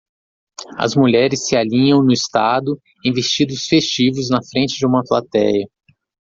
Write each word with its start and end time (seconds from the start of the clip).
As 0.79 0.95
mulheres 0.95 1.47
se 1.47 1.55
alinham 1.55 2.01
no 2.01 2.11
estado 2.11 2.81
em 3.05 3.13
vestidos 3.13 3.67
festivos 3.67 4.31
na 4.31 4.41
frente 4.41 4.75
de 4.79 4.85
uma 4.87 5.03
platéia. 5.03 5.67